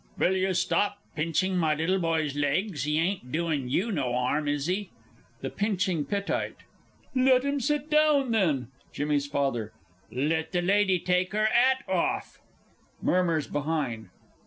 [0.17, 2.85] Will you stop pinching my little boy's legs!
[2.85, 4.89] He ain't doing you no 'arm is he?
[5.41, 6.55] THE PINCHING PITTITE.
[7.13, 8.69] Let him sit down, then!
[8.93, 9.73] JIMMY'S FATHER.
[10.11, 12.39] Let the lady take her 'at off!
[13.03, 14.09] MURMURS BEHIND.